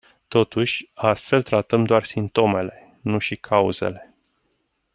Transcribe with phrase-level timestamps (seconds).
[0.27, 4.15] Totuși, astfel tratăm doar simptomele, nu și cauzele.